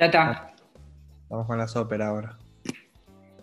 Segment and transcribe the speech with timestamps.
[0.00, 0.54] Ya está.
[1.28, 2.38] Vamos con las óperas ahora.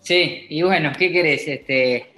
[0.00, 1.46] Sí, y bueno, ¿qué querés?
[1.46, 2.14] Este,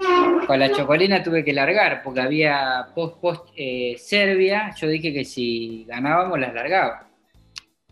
[0.46, 4.74] con la chocolina tuve que largar porque había post post eh, Serbia.
[4.80, 7.06] Yo dije que si ganábamos las largaba.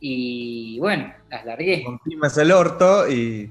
[0.00, 1.84] Y bueno, las largué.
[1.84, 3.50] Comprimes el orto y.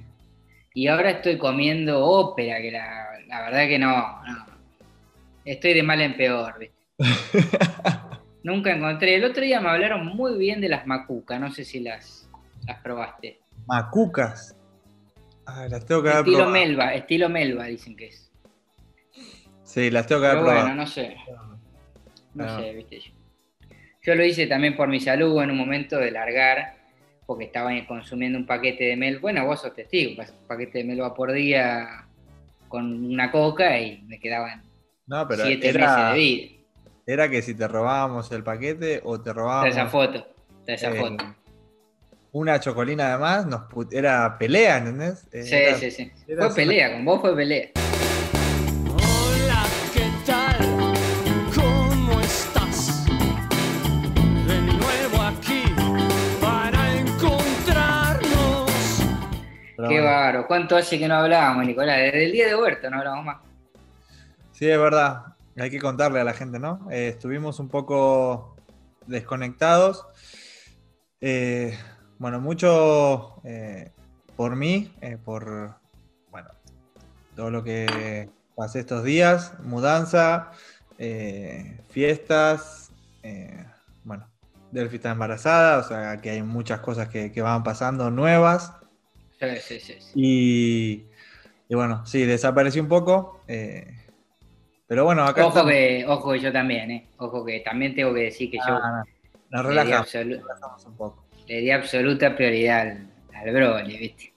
[0.74, 4.46] Y ahora estoy comiendo ópera, que la, la verdad que no, no.
[5.46, 6.76] Estoy de mal en peor, ¿viste?
[8.44, 9.16] Nunca encontré.
[9.16, 12.27] El otro día me hablaron muy bien de las macucas, no sé si las,
[12.68, 13.40] las probaste.
[13.66, 14.56] Macucas.
[15.46, 16.54] Ah, las tengo que haber Estilo probado.
[16.60, 18.30] Melba, estilo Melba dicen que es.
[19.64, 20.82] Sí, las tengo que haber Pero bueno, probado.
[20.82, 21.16] no sé.
[22.34, 23.12] No sé, viste yo.
[24.04, 26.76] Yo lo hice también por mi salud en un momento de largar,
[27.26, 29.20] porque estaba consumiendo un paquete de mel.
[29.20, 32.06] Bueno, vos sos testigo, un paquete de melva por día
[32.70, 34.62] con una coca y me quedaban
[35.08, 36.52] No, pero siete era, meses de vida.
[37.06, 40.28] era que si te robábamos el paquete o te Está robábamos esa foto,
[40.60, 41.26] está esa eh, foto.
[42.32, 45.28] Una chocolina además, nos put- era pelea, ¿entendés?
[45.32, 46.12] Eh, Sí, era- sí, sí.
[46.38, 47.70] Fue pelea, con vos fue pelea.
[48.94, 50.58] Hola, ¿qué tal?
[51.56, 53.06] ¿Cómo estás?
[53.06, 55.64] De nuevo aquí
[56.42, 58.72] para encontrarnos.
[59.76, 60.04] pero Qué bueno.
[60.06, 60.48] bárbaro.
[60.48, 61.98] ¿Cuánto hace que no hablábamos, Nicolás?
[61.98, 63.38] Desde el día de Huerto no hablamos más.
[64.52, 65.24] Sí, es verdad.
[65.60, 66.88] Hay que contarle a la gente, ¿no?
[66.92, 68.56] Eh, estuvimos un poco
[69.08, 70.06] desconectados.
[71.22, 71.76] Eh,
[72.20, 73.92] bueno, mucho eh,
[74.36, 75.76] por mí, eh, por
[76.32, 76.50] bueno,
[77.36, 80.52] todo lo que pasé estos días, mudanza,
[80.98, 82.92] eh, fiestas,
[84.04, 84.30] bueno,
[84.72, 88.74] Delphi está embarazada, o sea que hay muchas cosas que, que van pasando nuevas.
[89.40, 89.98] Sí, sí, sí.
[90.16, 91.06] Y,
[91.70, 93.42] y bueno, sí, desapareció un poco.
[94.88, 95.72] pero bueno, acá Ojo estamos.
[95.72, 97.10] que, ojo que yo también, ¿eh?
[97.18, 99.04] Ojo que también tengo que decir que yo Ah,
[99.50, 101.27] nos relajamos, relajamos un poco.
[101.48, 104.34] Le di absoluta prioridad al, al Broly, ¿viste?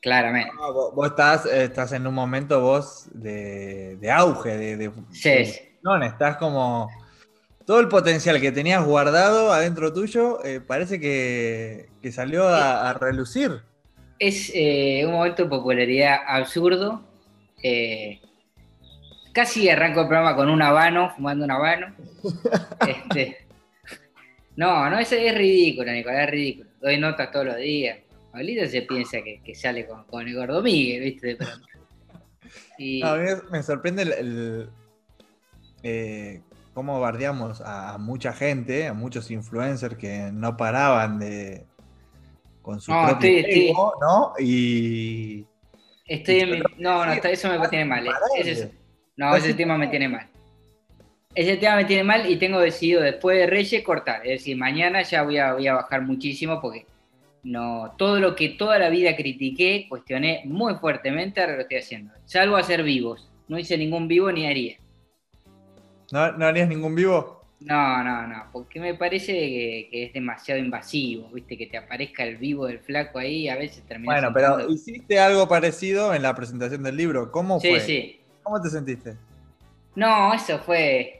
[0.00, 0.52] Claramente.
[0.54, 5.30] No, vos, vos estás, estás en un momento vos de, de auge, de, de, Sí,
[5.30, 5.60] de sí.
[5.82, 6.88] función, estás como
[7.66, 12.94] todo el potencial que tenías guardado adentro tuyo, eh, parece que, que salió a, a
[12.94, 13.62] relucir.
[14.18, 17.02] Es eh, un momento de popularidad absurdo.
[17.62, 18.20] eh,
[19.32, 21.94] casi arranco el programa con un habano, fumando un habano.
[22.82, 23.47] Este,
[24.58, 26.70] no, no, eso es ridículo, Nicolás, es ridículo.
[26.80, 27.98] Doy notas todos los días.
[28.32, 31.26] Pablito se piensa que, que sale con, con el gordo Miguel, ¿viste?
[31.28, 31.66] De pronto.
[32.78, 34.70] Y, No, a mí me sorprende el, el,
[35.82, 36.40] eh,
[36.74, 41.66] cómo bardeamos a, a mucha gente, a muchos influencers que no paraban de
[42.62, 44.32] con su No, propio estoy- estoy- ego, ¿no?
[44.38, 45.44] Y
[46.06, 48.06] Estoy en mi- No, no, eso me tiene mal.
[48.06, 48.10] eh.
[48.38, 48.68] Ese es-
[49.16, 50.26] no, ese tema me tiene mal.
[51.38, 54.26] Ese tema me tiene mal y tengo decidido después de Reyes cortar.
[54.26, 56.84] Es decir, mañana ya voy a, voy a bajar muchísimo porque
[57.44, 62.12] no todo lo que toda la vida critiqué, cuestioné muy fuertemente, ahora lo estoy haciendo.
[62.24, 63.30] Salvo hacer vivos.
[63.46, 64.78] No hice ningún vivo ni haría.
[66.10, 67.44] ¿no, no harías ningún vivo?
[67.60, 71.56] No, no, no, porque me parece que, que es demasiado invasivo, ¿viste?
[71.56, 75.20] Que te aparezca el vivo del flaco ahí y a veces termina Bueno, pero hiciste
[75.20, 77.30] algo parecido en la presentación del libro.
[77.30, 77.80] ¿Cómo Sí, fue?
[77.80, 78.20] sí.
[78.42, 79.16] ¿Cómo te sentiste?
[79.94, 81.14] No, eso fue.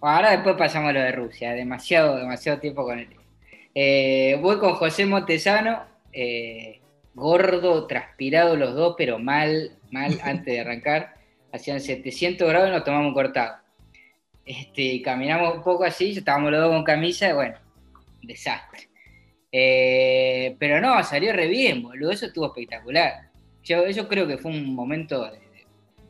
[0.00, 3.08] Ahora después pasamos a lo de Rusia, demasiado, demasiado tiempo con él.
[3.74, 5.82] Eh, voy con José Montesano,
[6.12, 6.80] eh,
[7.14, 11.14] gordo, transpirado los dos, pero mal, mal antes de arrancar.
[11.52, 13.56] Hacían 700 grados y nos tomamos un cortado.
[14.44, 17.56] Este, caminamos un poco así, estábamos los dos con camisa, y bueno,
[18.22, 18.88] desastre.
[19.50, 23.28] Eh, pero no, salió re bien, boludo, eso estuvo espectacular.
[23.64, 25.66] Yo, yo creo que fue un momento de- de-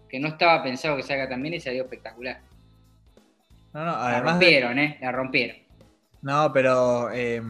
[0.09, 2.41] que no estaba pensado que salga tan bien y salió espectacular.
[3.73, 4.99] No, no, La de- rompieron, ¿eh?
[5.01, 5.57] La rompieron.
[6.23, 7.41] No, pero eh,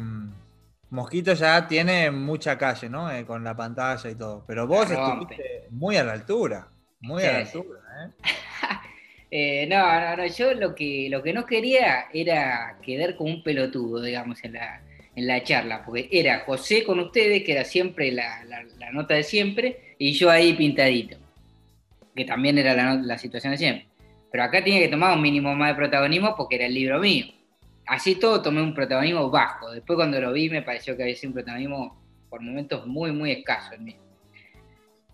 [0.90, 3.10] Mosquito ya tiene mucha calle, ¿no?
[3.10, 4.44] Eh, con la pantalla y todo.
[4.46, 6.68] Pero vos estuviste muy a la altura.
[7.00, 8.10] Muy a la altura, ¿eh?
[9.30, 13.42] Eh, no, no, no, yo lo que, lo que no quería era quedar como un
[13.42, 14.80] pelotudo, digamos, en la,
[15.14, 19.12] en la charla, porque era José con ustedes, que era siempre la, la- la nota
[19.12, 21.19] de siempre, y yo ahí pintadito,
[22.16, 23.87] que también era la, la situación de siempre.
[24.30, 27.26] Pero acá tenía que tomar un mínimo más de protagonismo porque era el libro mío.
[27.86, 29.70] Así todo tomé un protagonismo bajo.
[29.70, 33.32] Después cuando lo vi me pareció que había sido un protagonismo por momentos muy, muy
[33.32, 33.96] escaso el mío.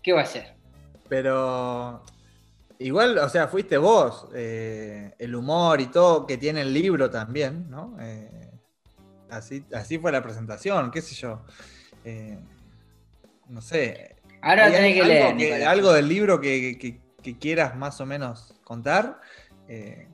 [0.03, 0.53] ¿Qué va a ser?
[1.07, 2.03] Pero
[2.79, 4.27] igual, o sea, fuiste vos.
[4.35, 7.95] eh, el humor y todo que tiene el libro también, ¿no?
[8.01, 8.51] Eh,
[9.29, 11.41] así, así fue la presentación, qué sé yo.
[12.03, 12.37] Eh,
[13.47, 14.17] no sé.
[14.41, 15.37] Ahora ¿Hay lo tenés que leer.
[15.37, 19.19] que- algo del libro que, que- que quieras más o menos contar?
[19.67, 20.07] Eh,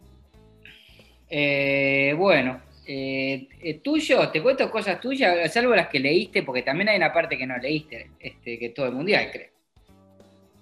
[1.30, 6.90] Eh, bueno, Eh, eh, tuyo, te cuento cosas tuyas, salvo las que leíste, porque también
[6.90, 9.50] hay una parte que no leíste, este, que todo el mundial, creo.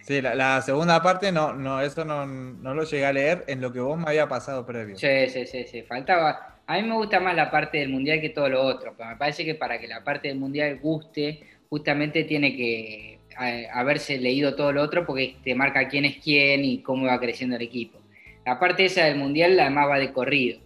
[0.02, 3.62] Sí, la, la segunda parte no, no, eso no, no lo llegué a leer en
[3.62, 4.98] lo que vos me había pasado previo.
[4.98, 6.60] Sí, sí, sí, sí, faltaba.
[6.68, 9.16] A mí me gusta más la parte del mundial que todo lo otro, pero me
[9.16, 13.19] parece que para que la parte del mundial guste, justamente tiene que
[13.74, 17.56] haberse leído todo lo otro porque te marca quién es quién y cómo va creciendo
[17.56, 18.00] el equipo.
[18.46, 20.60] La parte esa del mundial la amaba de corrido.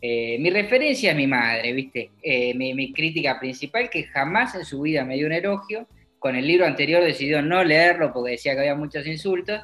[0.00, 2.10] Eh, mi referencia es mi madre, ¿viste?
[2.22, 5.88] Eh, mi, crítica principal, que jamás en su vida me dio un elogio.
[6.18, 9.62] Con el libro anterior decidió no leerlo porque decía que había muchos insultos.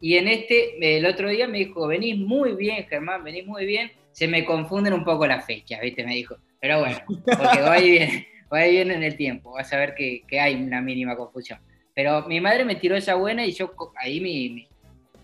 [0.00, 3.92] Y en este, el otro día me dijo, venís muy bien, Germán, venís muy bien.
[4.10, 6.04] Se me confunden un poco las fechas, ¿viste?
[6.04, 6.36] Me dijo.
[6.60, 9.52] Pero bueno, porque va y viene, va y viene en el tiempo.
[9.52, 11.60] Vas a ver que hay una mínima confusión.
[11.96, 14.68] Pero mi madre me tiró esa buena y yo ahí mi, mi-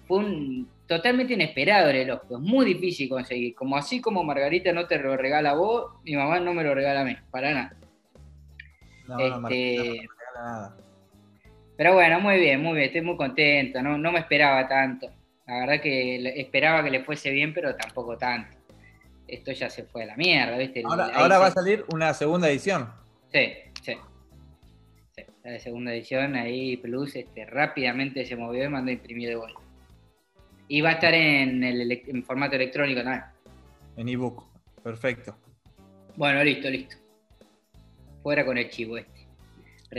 [0.09, 2.39] fue un totalmente inesperado el elogio.
[2.39, 3.55] Es muy difícil conseguir.
[3.55, 6.75] Como así como Margarita no te lo regala a vos, mi mamá no me lo
[6.75, 7.77] regala a mí, para nada.
[9.07, 10.77] No, no, Martín, Este- no me regala nada.
[11.77, 15.09] Pero bueno, muy bien, muy bien, estoy muy contento, no, no me esperaba tanto.
[15.47, 18.57] La verdad que esperaba que le fuese bien, pero tampoco tanto.
[19.29, 20.83] Esto ya se fue a la mierda, ¿viste?
[20.87, 22.91] Ahora, ahora se- va a salir una segunda edición.
[23.31, 23.53] Sí,
[23.83, 23.93] sí.
[25.45, 29.61] La segunda edición, ahí Plus este, rápidamente se movió y mandó a imprimir de vuelta.
[30.69, 33.25] Y va a estar en, el en formato electrónico también.
[33.97, 34.45] En ebook.
[34.83, 35.37] Perfecto.
[36.17, 36.97] Bueno, listo, listo.
[38.23, 39.27] Fuera con el chivo este.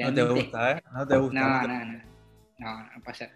[0.01, 0.83] No te gusta, ¿eh?
[0.93, 1.39] No te gusta.
[1.39, 2.83] No, no no, no.
[2.95, 3.29] No, pasa.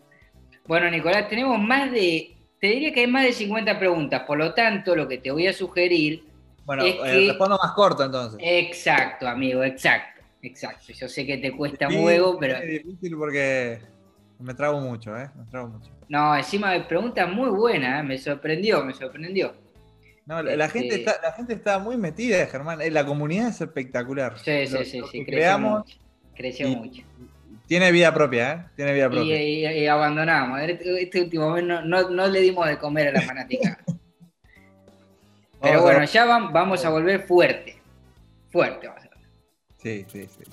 [0.66, 2.36] Bueno, Nicolás, tenemos más de.
[2.60, 5.46] Te diría que hay más de 50 preguntas, por lo tanto, lo que te voy
[5.48, 6.24] a sugerir.
[6.66, 8.40] Bueno, Es eh, que- respondo más corto entonces.
[8.42, 10.17] Exacto, amigo, exacto.
[10.48, 10.94] Exacto.
[10.94, 12.58] Yo sé que te cuesta Sí, un huevo, pero.
[12.58, 13.80] Es difícil porque
[14.40, 15.30] me trago mucho, ¿eh?
[15.36, 15.92] Me trago mucho.
[16.10, 18.04] No, encima de preguntas muy buenas, ¿eh?
[18.04, 19.54] me sorprendió, me sorprendió.
[20.26, 22.82] No, la, la Este- gente está, la gente está muy metida, Germán.
[22.82, 24.38] Eh, La comunidad es espectacular.
[24.40, 25.98] Sí, sí, Lo- sí, sí, creció creamos mucho.
[26.36, 27.02] Creció y- mucho.
[27.68, 28.66] tiene vida propia, ¿eh?
[28.76, 29.42] Tiene vida propia.
[29.42, 30.60] y- y abandonamos.
[30.62, 33.80] Este, este último mes no, no- no le dimos de comer a la fanática.
[35.62, 37.78] Pero Vamos bueno, ya vam- vamos a volver fuerte.
[38.52, 39.07] Fuerte vamos a.
[39.78, 40.44] Sí, sí, sí.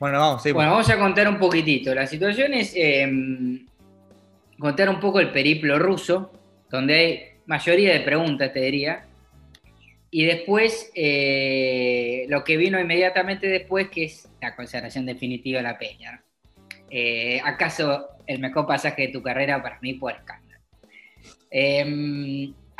[0.00, 0.42] Bueno, vamos.
[0.44, 1.94] Bueno, vamos a contar un poquitito.
[1.94, 3.10] La situación es eh,
[4.58, 6.32] contar un poco el periplo ruso,
[6.70, 9.04] donde hay mayoría de preguntas, te diría.
[10.10, 15.78] Y después, eh, lo que vino inmediatamente después, que es la consagración definitiva de la
[15.78, 16.22] Peña.
[16.90, 20.62] Eh, ¿Acaso el mejor pasaje de tu carrera para mí por escándalo?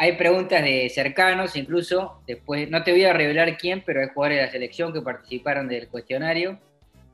[0.00, 4.38] Hay preguntas de cercanos, incluso, después, no te voy a revelar quién, pero hay jugadores
[4.38, 6.58] de la selección que participaron del cuestionario.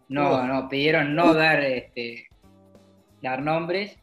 [0.09, 2.29] No, no, pidieron no dar, este,
[3.23, 3.97] dar nombres.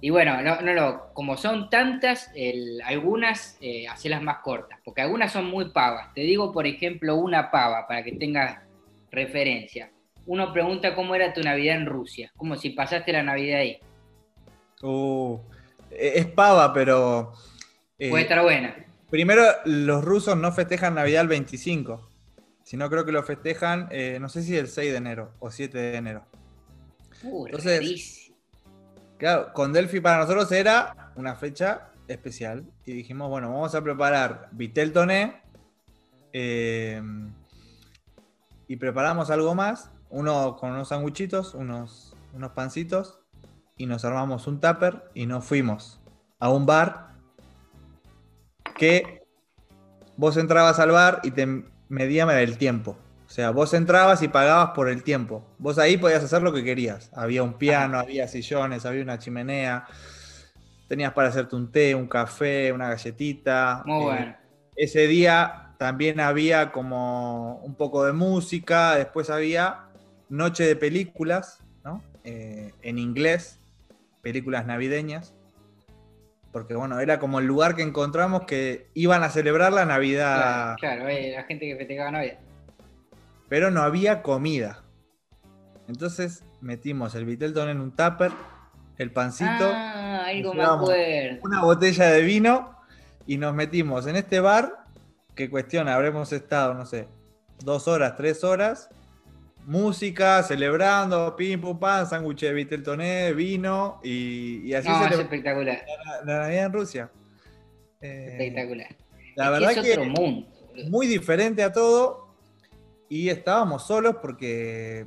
[0.00, 5.02] Y bueno, no, no, no, como son tantas, el- algunas eh, hacelas más cortas, porque
[5.02, 6.14] algunas son muy pavas.
[6.14, 8.62] Te digo, por ejemplo, una pava para que tengas
[9.10, 9.90] referencia.
[10.24, 13.78] Uno pregunta cómo era tu Navidad en Rusia, como si pasaste la Navidad ahí.
[14.82, 15.38] Uh,
[15.90, 17.34] eh, es pava, pero.
[17.98, 18.74] Eh, Puede estar buena.
[19.10, 22.08] Primero, los rusos no festejan Navidad el 25,
[22.62, 25.76] sino creo que lo festejan, eh, no sé si el 6 de enero o 7
[25.78, 26.24] de enero.
[27.22, 28.36] Uh, entonces- rarísimo.
[29.16, 34.48] Claro, con Delphi para nosotros era una fecha especial y dijimos, bueno, vamos a preparar
[34.52, 35.42] Vitel Toné
[36.32, 37.02] eh,
[38.68, 43.18] y preparamos algo más, uno con unos sanguchitos, unos, unos pancitos
[43.76, 46.00] y nos armamos un tupper y nos fuimos
[46.38, 47.08] a un bar
[48.78, 49.22] que
[50.16, 51.46] vos entrabas al bar y te
[51.88, 52.96] medían el tiempo.
[53.26, 55.44] O sea, vos entrabas y pagabas por el tiempo.
[55.58, 57.10] Vos ahí podías hacer lo que querías.
[57.14, 59.86] Había un piano, había sillones, había una chimenea.
[60.88, 63.82] Tenías para hacerte un té, un café, una galletita.
[63.84, 64.36] Muy Eh, bueno.
[64.76, 68.94] ese día también había como un poco de música.
[68.96, 69.90] Después había
[70.30, 72.02] noche de películas, ¿no?
[72.24, 73.58] Eh, en inglés,
[74.22, 75.34] películas navideñas.
[76.52, 81.04] Porque bueno, era como el lugar que encontramos que iban a celebrar la Navidad Claro,
[81.04, 82.38] claro, eh, la gente que festejaba Navidad.
[83.48, 84.82] pero no había comida.
[85.88, 88.32] Entonces metimos el Vitelton en un tupper,
[88.98, 92.76] el pancito, Ah, algo me una botella de vino
[93.26, 94.84] y nos metimos en este bar
[95.34, 97.06] que cuestión, habremos estado, no sé,
[97.64, 98.90] dos horas, tres horas,
[99.68, 105.22] música, celebrando, pim, pum, pam, sándwich de Viteltoné, vino y, y así No, es se
[105.22, 107.10] espectacular, la, la Navidad en Rusia.
[108.00, 108.96] Eh, espectacular.
[109.36, 110.48] la Es verdad que es otro mundo.
[110.88, 112.34] muy diferente a todo
[113.10, 115.06] y estábamos solos porque,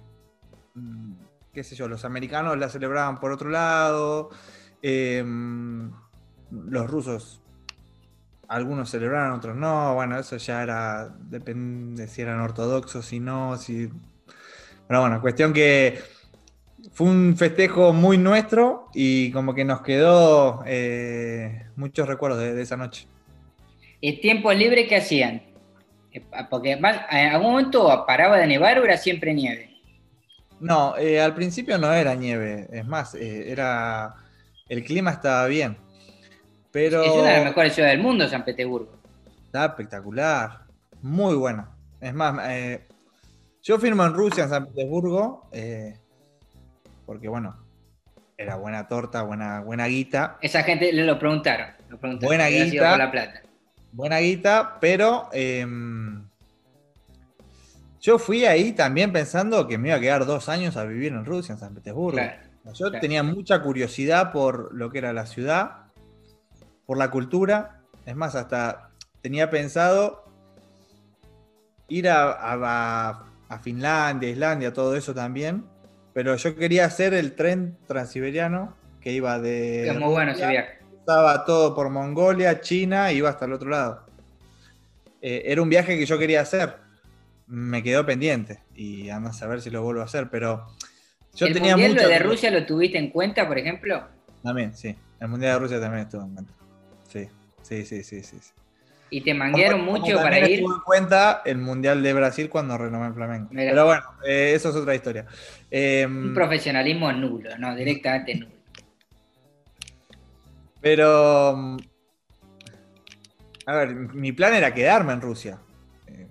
[0.75, 1.13] mm,
[1.53, 4.29] qué sé yo, los americanos la celebraban por otro lado,
[4.83, 5.23] eh,
[6.51, 7.41] los rusos
[8.47, 9.95] algunos celebraron, otros no.
[9.95, 13.89] Bueno, eso ya era, depende si eran ortodoxos, si no, si...
[14.91, 16.01] Pero bueno, cuestión que
[16.91, 22.61] fue un festejo muy nuestro y como que nos quedó eh, muchos recuerdos de, de
[22.61, 23.07] esa noche.
[24.01, 25.43] ¿El tiempo libre qué hacían?
[26.11, 29.77] Eh, Porque más- en algún momento paraba de nevar o era siempre nieve.
[30.59, 34.13] No, eh, al principio no era nieve, es más, eh, era
[34.67, 35.77] el clima estaba bien,
[36.69, 38.91] pero Es una de las mejores ciudades del mundo, San Petersburgo.
[39.45, 40.65] estaba espectacular,
[41.01, 41.69] muy buena.
[42.01, 42.81] Es más, eh,
[43.63, 45.97] yo firmo en Rusia, en San Petersburgo, eh,
[47.05, 47.55] porque bueno,
[48.37, 51.67] era buena torta, buena, buena guita, Esa gente le lo preguntaron.
[51.89, 52.97] Lo preguntaron Buena guita.
[52.97, 53.41] la plata.
[53.91, 56.25] buena guita, pero em,
[57.99, 61.25] yo fui ahí también pensando que me iba a quedar dos años a vivir en
[61.25, 62.17] Rusia, en San Petersburgo.
[62.17, 62.41] Claro.
[62.73, 62.99] Yo Claro.
[63.01, 65.87] tenía mucha curiosidad por lo que era la ciudad,
[66.85, 67.81] por la cultura.
[68.05, 68.89] Es más, hasta
[69.21, 70.23] tenía pensado
[71.89, 73.25] ir a, a- a
[73.59, 75.65] Finlandia, Islandia, todo eso también.
[76.13, 79.87] Pero yo quería hacer el tren transiberiano que iba de.
[79.87, 80.79] Es muy bueno ese Rusia, viaje.
[80.99, 84.05] Estaba todo por Mongolia, China, y iba hasta el otro lado.
[85.21, 86.75] Eh, era un viaje que yo quería hacer.
[87.47, 90.67] Me quedó pendiente y anda a saber si lo vuelvo a hacer, pero
[91.35, 92.07] yo ¿El tenía mundial mucho.
[92.07, 94.03] de Rusia lo tuviste en cuenta, por ejemplo?
[94.43, 94.95] También, sí.
[95.19, 96.53] El Mundial de Rusia también estuvo en cuenta.
[97.07, 97.27] Sí,
[97.61, 98.37] sí, sí, sí, sí.
[98.41, 98.51] sí.
[99.13, 100.59] ¿Y te manguearon Como- como mucho para ir?
[100.59, 103.47] estuvo en cuenta el Mundial de Brasil cuando renové en Flamengo.
[103.51, 103.71] Mira.
[103.71, 105.25] Pero bueno, eh, eso es otra historia.
[105.69, 108.51] Eh, Un profesionalismo nulo, no, directamente nulo.
[110.79, 111.53] pero.
[111.57, 111.77] mm,
[113.67, 115.59] A ver, mi plan era quedarme en Rusia.
[116.07, 116.27] Eh,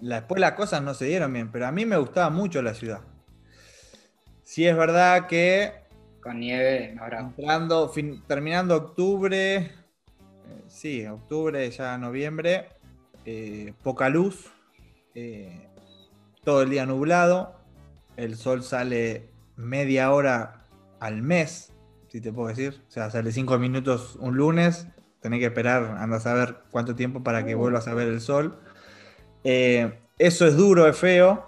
[0.00, 3.00] Después las cosas no se dieron bien, pero a mí me gustaba mucho la ciudad.
[4.42, 5.72] Sí es verdad que
[6.22, 7.32] Con nieve, bravo.
[7.36, 9.70] Entrando, fin- terminando octubre,
[10.66, 12.68] sí, octubre, ya noviembre,
[13.24, 14.50] eh, poca luz,
[15.14, 15.68] eh,
[16.44, 17.54] todo el día nublado,
[18.16, 20.64] el sol sale media hora
[21.00, 21.72] al mes,
[22.08, 24.86] si te puedo decir, o sea, sale cinco minutos un lunes,
[25.20, 28.58] tenés que esperar, andas a ver cuánto tiempo para que vuelvas a ver el sol.
[29.44, 31.46] Eh, eso es duro, es feo.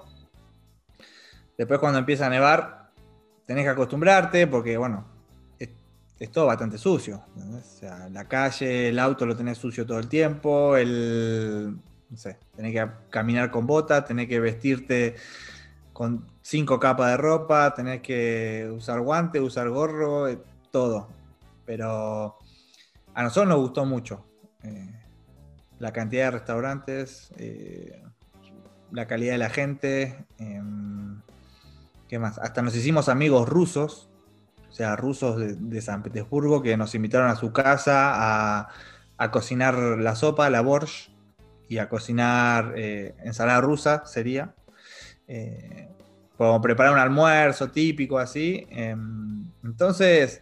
[1.59, 2.90] Después cuando empieza a nevar,
[3.47, 5.12] tenés que acostumbrarte porque, bueno,
[6.23, 7.21] es todo bastante sucio.
[7.37, 11.76] O sea, la calle, el auto lo tenés sucio todo el tiempo, el,
[12.09, 15.17] no sé, tenés que caminar con botas, tenés que vestirte
[15.93, 20.38] con cinco capas de ropa, tenés que usar guantes, usar gorro, eh,
[20.71, 21.09] todo.
[21.67, 22.38] Pero
[23.14, 24.25] a nosotros nos gustó mucho.
[24.62, 25.00] eh,
[25.81, 28.00] la cantidad de restaurantes, eh,
[28.93, 30.25] la calidad de la gente.
[30.38, 31.21] em,
[32.09, 32.38] ¿Qué más?
[32.38, 34.09] Hasta nos hicimos amigos rusos,
[34.73, 38.69] o sea, rusos de, San Petersburgo, que nos invitaron a su casa a,
[39.19, 41.11] a cocinar la sopa, la borscht,
[41.69, 44.55] y a cocinar eh, ensalada rusa, sería.
[45.29, 45.88] Eh,
[46.38, 48.67] como preparar un almuerzo típico así.
[48.71, 50.41] Em, entonces,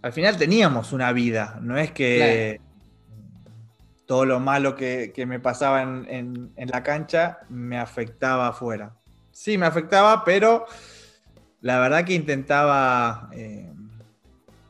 [0.00, 2.60] al final teníamos una vida, no es que
[4.06, 8.94] todo lo malo que, que me pasaba en, en- en la cancha me afectaba afuera.
[9.32, 10.64] Sí, me afectaba, pero
[11.66, 13.68] la verdad que intentaba eh,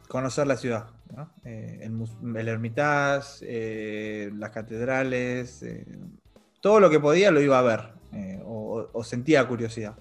[0.08, 0.86] conocer la ciudad.
[1.14, 1.30] ¿no?
[1.44, 5.62] Eh, el, el Hermitage, eh, las catedrales,
[6.62, 7.80] todo lo que podía lo iba a ver
[8.46, 9.94] o, sentía curiosidad.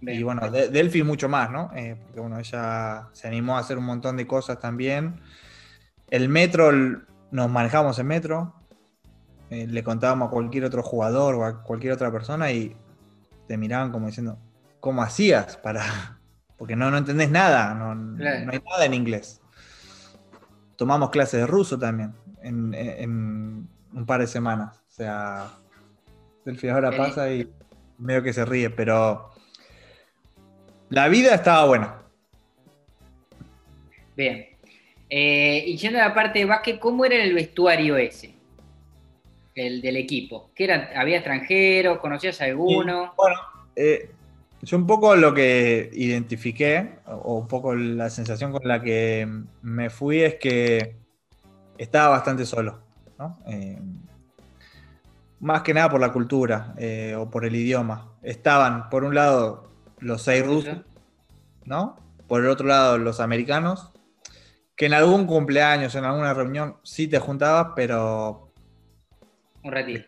[0.00, 0.18] Bien.
[0.18, 1.68] Y bueno, de- Delphi mucho más, ¿no?
[1.68, 5.20] Porque bueno, ella se animó a hacer un montón de cosas también.
[6.08, 6.72] El metro,
[7.30, 8.54] nos manejamos en metro.
[9.50, 12.74] le contábamos a cualquier otro jugador o a cualquier otra persona y
[13.46, 14.38] te miraban como diciendo,
[14.86, 16.20] ¿cómo hacías para...?
[16.56, 18.46] Porque no, no entendés nada, no, Claro.
[18.46, 19.42] no hay nada en inglés.
[20.76, 24.78] Tomamos clases de ruso también en, un par de semanas.
[24.88, 25.50] O sea,
[26.44, 27.50] Delphi ahora pasa y
[27.98, 29.32] medio que se ríe, pero
[30.88, 32.02] la vida estaba buena.
[34.16, 34.46] Bien.
[35.10, 38.36] Eh, y yendo a la parte de básquet, ¿cómo era el vestuario ese?
[39.52, 40.52] El del equipo.
[40.54, 40.92] ¿Qué era?
[40.94, 41.98] ¿Había extranjeros?
[41.98, 43.14] ¿Conocías a alguno?
[43.16, 43.36] Bueno,
[43.74, 44.10] eh,
[44.66, 49.26] yo un poco lo que identifiqué, o- un poco la sensación con la que
[49.62, 50.96] me fui es que
[51.78, 52.80] estaba bastante solo,
[53.18, 53.38] ¿no?
[53.46, 53.78] Eh,
[55.38, 58.12] más que nada por la cultura eh, o por el idioma.
[58.22, 59.70] Estaban, por un lado,
[60.00, 60.78] los seis rusos,
[61.64, 61.96] ¿no?
[62.26, 63.92] Por el otro lado, los americanos,
[64.74, 68.50] que en algún cumpleaños, en alguna reunión, sí te juntabas, pero
[69.62, 70.06] Un ratito.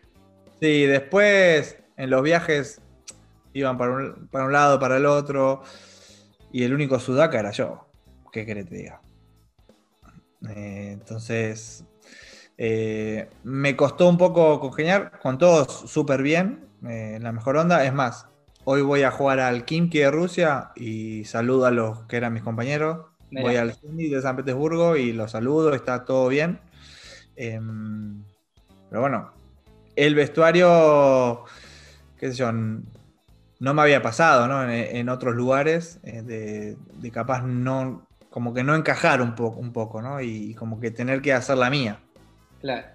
[0.59, 2.81] Sí, después en los viajes
[3.53, 5.61] iban para un, para un lado, para el otro,
[6.51, 7.87] y el único sudaca era yo.
[8.31, 9.01] ¿Qué querés que te diga?
[10.49, 11.83] Eh, entonces,
[12.57, 17.85] eh, me costó un poco congeniar con todos súper bien, eh, la mejor onda.
[17.85, 18.27] Es más,
[18.63, 22.43] hoy voy a jugar al Kimki de Rusia y saludo a los que eran mis
[22.43, 23.07] compañeros.
[23.31, 23.43] Mirá.
[23.43, 26.59] Voy al Zenit de San Petersburgo y los saludo, está todo bien.
[27.35, 28.23] Em,
[28.89, 29.31] pero bueno,
[29.95, 31.45] el vestuario,
[32.17, 32.51] qué sé yo,
[33.59, 34.63] no me había pasado, ¿no?
[34.63, 39.59] En, en otros lugares, eh, de, de capaz no, como que no encajar un poco,
[39.59, 40.21] un poco, ¿no?
[40.21, 41.99] Y, como que tener que hacer la mía.
[42.61, 42.87] Claro.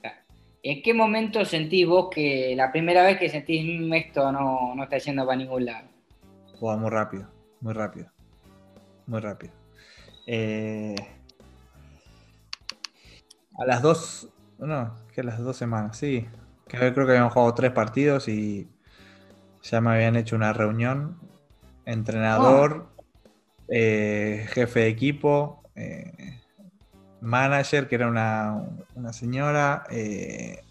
[0.00, 0.16] claro.
[0.62, 4.82] ¿En qué momento sentís vos que la primera vez que sentís "Mm, esto no, no
[4.84, 5.88] está yendo para ningún lado?
[6.60, 7.28] Muy rápido,
[7.60, 8.10] muy rápido,
[9.06, 9.52] muy rápido.
[10.26, 10.96] Eh,
[13.56, 16.26] a las dos, no, que a las dos semanas, sí.
[16.66, 18.68] Que creo que habíamos jugado tres partidos y
[19.62, 21.18] ya me habían hecho una reunión.
[21.84, 22.88] Entrenador,
[23.68, 26.40] eh, jefe de equipo, eh,
[27.20, 28.62] manager, que era una,
[28.94, 30.62] una señora, eh,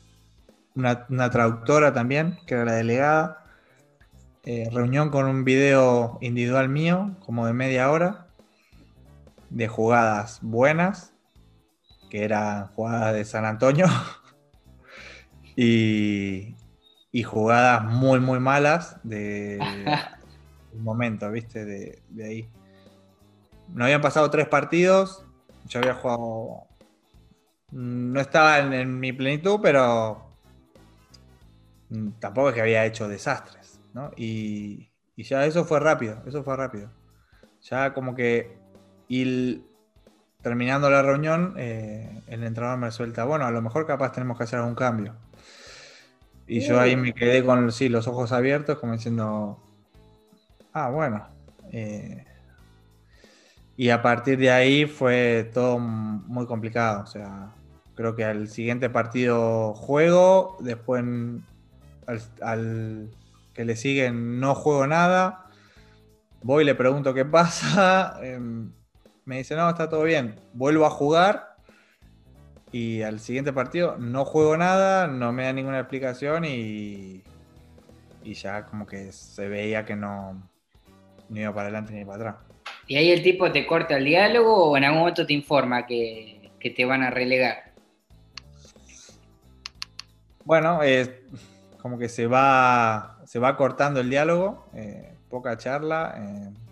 [0.76, 3.44] una, una traductora también, que era la delegada.
[4.72, 8.28] Reunión con un video individual mío, como de media hora,
[9.50, 11.14] de jugadas buenas,
[12.10, 13.88] que eran jugadas de San Antonio,
[15.58, 16.56] y,
[17.18, 19.58] y jugadas muy, muy malas de
[20.72, 21.66] un momento, ¿viste?
[21.66, 22.50] De, de ahí.
[23.74, 25.26] No habían pasado tres partidos,
[25.66, 26.68] yo había jugado...
[27.72, 30.28] No estaba en, en mi plenitud, pero
[31.90, 34.12] mm, tampoco es que había hecho desastres, ¿no?
[34.16, 36.92] Y, y ya eso fue rápido, eso fue rápido.
[37.64, 38.60] Ya como que
[39.08, 39.64] y el-
[40.44, 44.44] terminando la reunión, eh, el entrenador me suelta, bueno, a lo mejor capaz tenemos que
[44.44, 45.16] hacer algún cambio.
[46.48, 49.60] Y yo ahí me quedé con sí, los ojos abiertos, como diciendo,
[50.74, 51.28] ah, bueno.
[51.72, 52.26] eh,
[53.76, 57.04] y a partir de ahí fue todo muy complicado.
[57.04, 57.54] O sea,
[57.96, 61.46] creo que al siguiente partido juego, después en-
[62.08, 63.12] al, al
[63.54, 65.46] que le sigue no juego nada.
[66.44, 68.20] Voy, le pregunto qué pasa.
[68.24, 68.74] em,
[69.26, 70.40] me dice, no, está todo bien.
[70.54, 71.57] Vuelvo a jugar.
[72.72, 77.24] Y al siguiente partido no juego nada, no me da ninguna explicación y,
[78.24, 80.50] y ya como que se veía que no,
[81.30, 82.36] no iba para adelante ni para atrás.
[82.88, 86.52] ¿Y ahí el tipo te corta el diálogo o en algún momento te informa que,
[86.60, 87.72] que te van a relegar?
[90.44, 91.24] Bueno, eh,
[91.82, 96.16] como que se va, se va cortando el diálogo, eh, poca charla.
[96.18, 96.67] eh.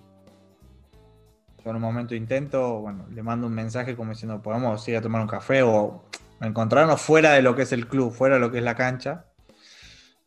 [1.66, 5.02] Yo en un momento intento, bueno, le mando un mensaje como diciendo, podemos ir a
[5.02, 6.06] tomar un café o
[6.40, 9.26] encontrarnos fuera de lo que es el club, fuera de lo que es la cancha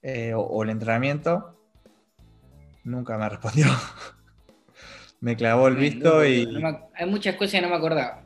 [0.03, 1.55] eh, o, o el entrenamiento.
[2.83, 3.67] Nunca me respondió.
[5.21, 6.45] me clavó el visto y...
[6.47, 8.23] No me- hay muchas cosas que no me acordaba.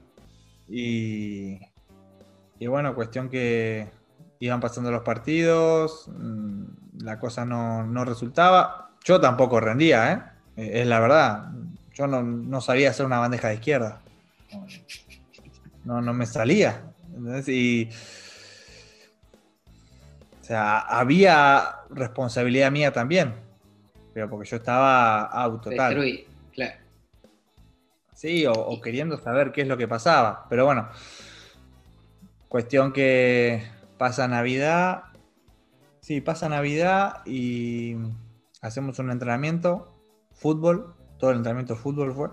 [0.69, 1.61] Y,
[2.59, 3.91] y bueno, cuestión que
[4.41, 6.63] iban pasando los partidos, mm,
[7.03, 8.91] la cosa no, no resultaba.
[9.05, 10.39] Yo tampoco rendía.
[10.57, 11.51] Eh, Es la verdad.
[11.95, 14.01] Yo no, no sabía hacer una bandeja de izquierda.
[15.85, 16.83] No, no me salía.
[17.07, 17.49] ¿entendés?
[17.49, 17.89] Y.
[20.41, 23.35] O sea, había responsabilidad mía también.
[24.15, 25.95] Pero porque yo estaba out total.
[25.95, 26.79] Destruí, claro.
[28.15, 30.47] Sí, o, o queriendo saber qué es lo que pasaba.
[30.49, 30.89] Pero bueno,
[32.49, 33.65] cuestión que
[33.99, 35.05] pasa Navidad.
[36.01, 37.97] Sí, pasa Navidad y
[38.61, 39.89] hacemos un entrenamiento,
[40.35, 42.31] fútbol, todo el entrenamiento de fútbol fue.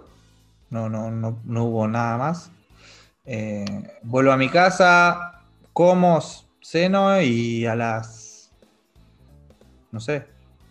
[0.71, 2.49] No, no, no, no hubo nada más.
[3.23, 3.63] Eh,
[4.01, 6.19] vuelvo a mi casa, como,
[6.59, 8.51] ceno y a las,
[9.91, 10.25] no sé,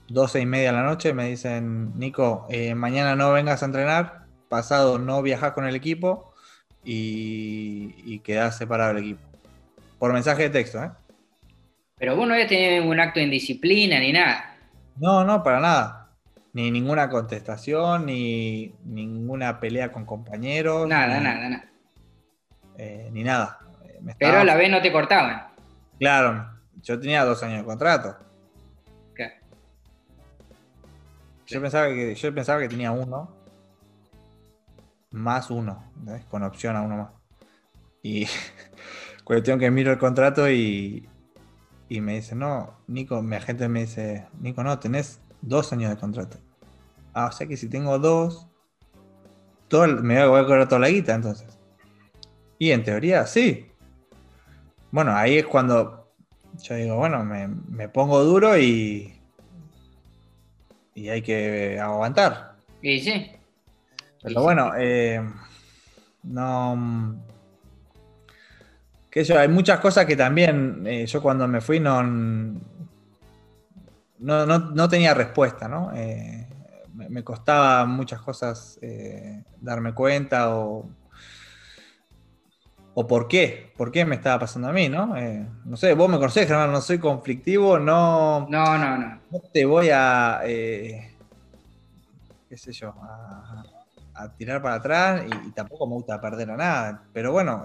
[0.08, 4.24] 12 y media de la noche me dicen, Nico, eh, mañana no vengas a entrenar,
[4.48, 6.34] pasado no viajas con el equipo
[6.82, 9.20] y, y quedás separado del equipo.
[10.00, 10.90] Por mensaje de texto, ¿eh?
[11.96, 14.56] Pero vos no habías tenido ningún acto de indisciplina ni nada.
[14.96, 16.07] No, no, para nada.
[16.52, 20.88] Ni ninguna contestación, ni ninguna pelea con compañeros.
[20.88, 21.64] Nada, ni, nada, nada.
[22.78, 23.58] eh, ni nada.
[24.18, 25.48] Pero a la vez no te cortaban.
[25.98, 26.48] Claro,
[26.82, 28.16] yo tenía dos años de contrato.
[29.14, 29.34] Claro.
[31.46, 33.36] Yo pensaba que, yo pensaba que tenía uno.
[35.10, 35.90] Más uno,
[36.30, 37.10] con opción a uno más.
[38.02, 38.26] Y
[39.24, 41.08] cuestión que miro el contrato y,
[41.88, 45.96] y me dice, no, Nico, mi agente me dice, Nico, no, tenés dos años de
[45.96, 46.38] contrato.
[47.14, 48.46] Ah, o sea que si tengo dos,
[49.68, 51.58] todo me voy a cobrar toda la guita entonces.
[52.58, 53.66] Y en teoría, sí.
[54.90, 56.08] Bueno, ahí es cuando
[56.62, 59.14] yo digo, bueno, me, me pongo duro y,
[60.94, 62.56] y hay que aguantar.
[62.82, 63.30] Y sí.
[64.22, 65.22] Pero bueno, eh,
[66.24, 67.16] no.
[69.10, 72.02] que yo, hay muchas cosas que también eh, yo cuando me fui no,
[74.20, 75.92] no, no, no tenía respuesta, ¿no?
[75.94, 76.46] Eh,
[76.94, 80.88] me, me costaba muchas cosas eh, darme cuenta o,
[82.94, 85.16] o por qué, por qué me estaba pasando a mí, ¿no?
[85.16, 89.20] Eh, no sé, vos me conocés, Germán, no soy conflictivo, no, No, no, no.
[89.30, 91.10] no te voy a, qué
[92.56, 93.62] sé yo, a,
[94.14, 97.02] a tirar para atrás y, y tampoco me gusta perder a nada.
[97.12, 97.62] Pero bueno,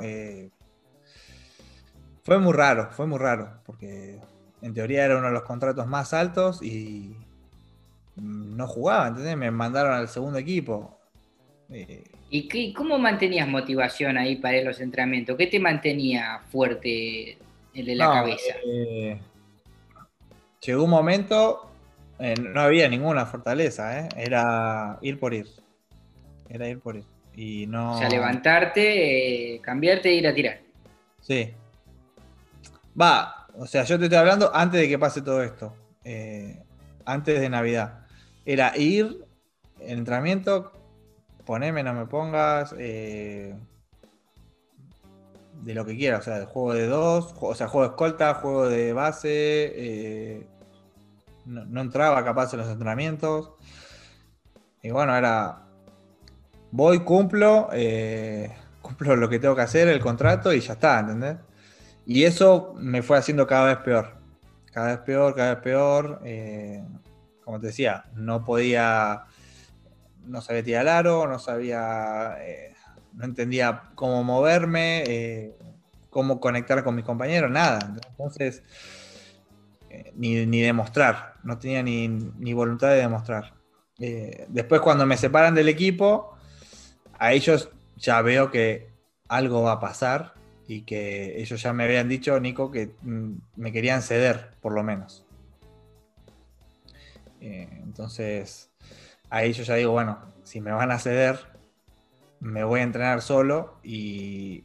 [2.24, 4.20] fue muy raro, fue muy raro, porque
[4.64, 7.16] en teoría era uno de los contratos más altos y
[8.16, 9.36] no jugaba, ¿entendés?
[9.36, 10.98] Me mandaron al segundo equipo.
[11.70, 15.36] Eh, ¿Y qué, cómo mantenías motivación ahí para los entrenamientos?
[15.38, 17.38] ¿Qué te mantenía fuerte
[17.74, 18.56] el de la no, cabeza?
[18.66, 19.20] eh,
[20.62, 21.70] llegó un momento,
[22.20, 24.10] eh, no había ninguna fortaleza, ¿eh?
[24.16, 25.48] era ir por ir.
[26.50, 27.04] Era ir por ir.
[27.36, 27.96] Y no.
[27.96, 30.62] O sea, levantarte, cambiarte e ir a tirar.
[31.20, 31.52] Sí.
[33.00, 35.74] Va, o sea, yo te estoy hablando antes de que pase todo esto.
[36.04, 36.64] eh,
[37.06, 38.06] antes de Navidad.
[38.46, 39.26] Era ir,
[39.80, 40.72] el entrenamiento,
[41.46, 42.74] poneme, no me pongas.
[42.78, 43.56] eh,
[45.64, 48.34] de lo que quieras, o sea, de juego de dos, o sea, juego de escolta,
[48.36, 49.30] juego de base.
[49.76, 50.48] eh,
[51.46, 53.52] no, entraba capaz en los entrenamientos.
[54.82, 55.64] Y bueno, era.
[56.72, 57.70] Voy, cumplo,
[58.82, 61.38] cumplo lo que tengo que hacer, el contrato y ya está, ¿entendés?
[62.06, 64.18] Y eso me fue haciendo cada vez peor.
[64.72, 66.22] Cada vez peor, cada vez peor.
[66.24, 66.84] eh,
[67.44, 69.26] como te decía, no podía.
[70.26, 72.38] No sabía tirar aro, no sabía.
[72.42, 72.76] eh,
[73.14, 75.56] no entendía cómo moverme, eh,
[76.10, 77.80] cómo conectar con mis compañeros, nada.
[78.10, 78.64] Entonces,
[80.16, 81.36] ni, ni demostrar.
[81.44, 83.54] No tenía ni, ni voluntad de demostrar.
[84.48, 86.36] Después, cuando me separan del equipo,
[87.20, 88.90] a ellos ya veo que
[89.30, 90.34] algo va a pasar
[90.68, 94.84] y que ellos ya me habían dicho, Nico, que mm, me querían ceder, por lo
[94.84, 95.26] menos.
[97.42, 98.70] Eh, entonces,
[99.30, 101.40] ahí yo ya digo, bueno, si me van a ceder,
[102.40, 104.64] me voy a entrenar solo y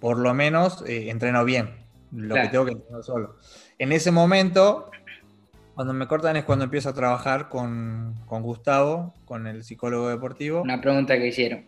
[0.00, 1.70] por lo menos eh, entreno bien,
[2.12, 2.48] lo Claro.
[2.48, 3.36] que tengo que entrenar solo.
[3.78, 4.90] En ese momento,
[5.74, 10.62] cuando me cortan es cuando empiezo a trabajar con, con Gustavo, con el psicólogo deportivo
[10.62, 11.66] Una pregunta que hicieron.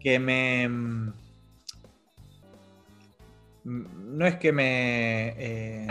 [0.00, 0.68] que me.
[3.70, 5.28] No es que me.
[5.38, 5.88] eh,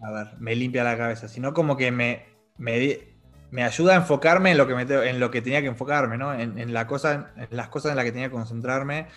[0.00, 2.24] a ver, me limpia la cabeza, sino como que me,
[2.58, 2.98] me,
[3.50, 6.34] me ayuda a enfocarme en lo que, me en lo que tenía que enfocarme, ¿no?
[6.34, 9.08] En, en la cosa, en las cosas en las que tenía que concentrarme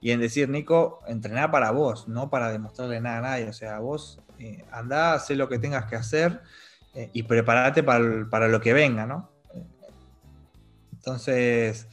[0.00, 3.48] y en decir, Nico, entrená para vos, no para demostrarle nada a nadie.
[3.48, 6.42] O sea, vos eh, andá, haz lo que tengas que hacer
[6.94, 9.30] eh, y prepárate para, para lo que venga, ¿no?
[10.92, 11.88] Entonces,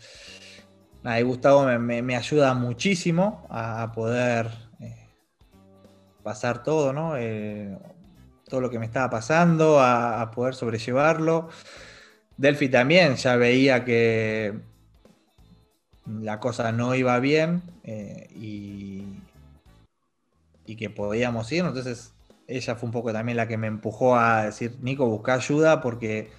[1.04, 4.50] nada, y Gustavo me, me- me ayuda muchísimo a, poder
[6.24, 7.18] pasar todo, ¿no?
[7.18, 7.78] Eh,
[8.48, 11.50] todo lo que me estaba pasando, a, poder sobrellevarlo.
[12.38, 14.60] Delphi también ya veía que
[16.06, 19.06] la cosa no iba bien eh, y,
[20.66, 22.14] y que podíamos ir, entonces
[22.48, 26.30] ella fue un poco también la que me empujó a decir, Nico, busca ayuda porque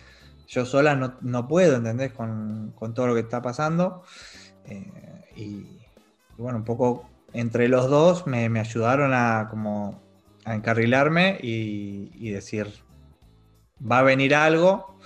[0.46, 2.12] yo sola no, no puedo, ¿entendés?
[2.12, 4.02] Con, con todo lo que está pasando.
[4.66, 5.66] Eh, y
[6.36, 10.00] bueno, un poco entre los dos me, ayudaron a como
[10.46, 12.68] encarrilarme y, decir,
[13.80, 14.98] va a venir algo.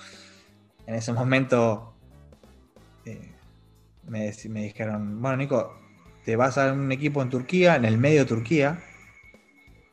[0.87, 1.95] En ese momento
[3.05, 3.33] eh,
[4.07, 5.73] me, dijeron, bueno, Nico,
[6.25, 8.83] te vas a un equipo en Turquía, en el medio de Turquía,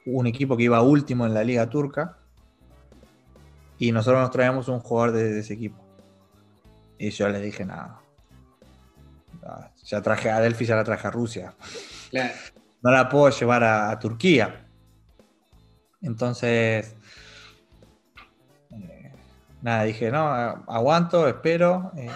[0.06, 2.18] un equipo que iba último en la liga turca,
[3.78, 5.84] y nosotros nos traemos un jugador de, ese equipo.
[6.98, 8.00] Y yo les dije, nada.
[9.84, 11.54] Ya traje a Delphi, ya la traje a Rusia.
[12.14, 12.34] Claro.
[12.84, 14.68] No la puedo llevar a, a Turquía.
[16.02, 16.96] Entonces,
[18.72, 19.12] eh,
[19.64, 20.28] nada, dije, no,
[20.68, 21.92] aguanto, espero.
[21.98, 22.08] eh,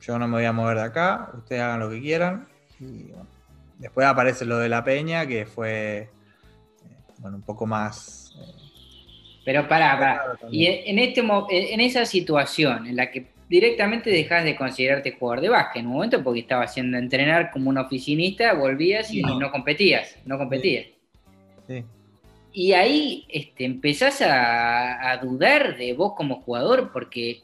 [0.00, 2.48] yo no me voy a mover de acá, ustedes hagan lo que quieran.
[2.80, 3.26] Y bueno,
[3.78, 6.08] después aparece lo de la peña, que fue eh,
[7.18, 8.32] bueno, un poco más.
[8.38, 8.54] eh,
[9.44, 10.38] Pero pará, pará.
[10.50, 15.48] Y en, este, en esa situación en la que directamente dejas de considerarte jugador de
[15.50, 19.38] básquet, en un momento porque estabas haciendo entrenar como un oficinista, volvías y No.
[19.38, 20.86] no, competías, no competías.
[21.66, 21.84] sí.
[22.56, 27.42] Y ahí este, empezás a, a dudar de vos como jugador porque,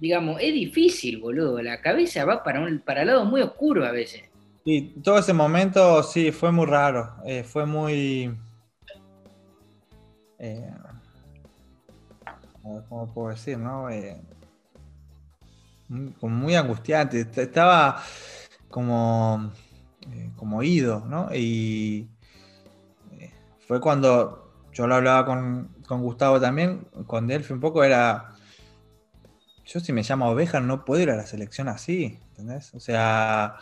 [0.00, 1.62] digamos, es difícil, boludo.
[1.62, 4.24] La cabeza va para un para lado muy oscuro a veces.
[4.64, 7.14] Sí, todo ese momento sí fue muy raro.
[7.24, 8.34] eh, fue muy.
[10.40, 10.70] eh,
[12.88, 13.90] ¿Cómo puedo decir, no?
[13.90, 14.20] Eh,
[16.20, 17.20] como muy angustiante.
[17.20, 18.02] Est- Estaba
[18.68, 19.52] como.
[20.10, 21.28] eh, como ido, ¿no?
[21.34, 22.08] Y
[23.18, 23.32] eh,
[23.66, 24.38] fue cuando
[24.72, 28.34] yo lo hablaba con, con Gustavo también, con Delphi un poco, era,
[29.66, 32.74] yo si me llamo oveja no puedo ir a la selección así, ¿entendés?
[32.74, 33.56] O sea,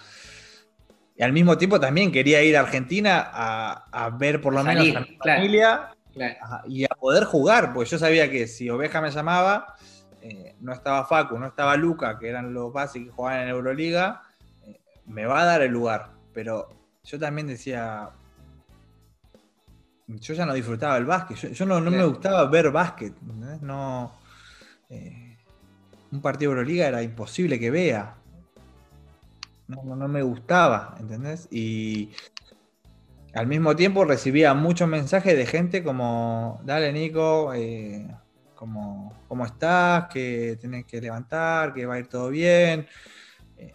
[1.17, 4.95] y al mismo tiempo también quería ir a Argentina a, a ver por lo Salir,
[4.95, 5.41] menos a mi claro.
[5.41, 6.35] familia Claro.
[6.43, 9.75] Ajá, y a poder jugar, porque yo sabía que si Oveja me llamaba,
[10.23, 14.23] eh, no estaba Facu, no estaba Luca, que eran los básicos que jugaban en Euroliga,
[14.65, 16.11] eh, me va a dar el lugar.
[16.33, 16.69] Pero
[17.05, 18.11] yo también decía,
[20.07, 23.63] yo ya no disfrutaba el básquet, yo, yo no, no me gustaba ver básquet, ¿entendés?
[23.63, 24.13] No,
[24.89, 25.39] eh,
[26.13, 28.17] un partido de Euroliga era imposible que vea.
[29.69, 31.47] No, no, no me gustaba, ¿entendés?
[31.53, 32.11] Y
[33.35, 38.09] al mismo tiempo recibía muchos mensajes de gente como, dale Nico, eh,
[38.61, 40.09] como, ¿cómo estás?
[40.13, 42.87] Que tenés que levantar, que va a ir todo bien.
[43.57, 43.73] Eh,